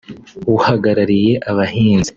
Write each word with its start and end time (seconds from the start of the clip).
uhagarariye 0.55 1.33
abahinzi 1.49 2.09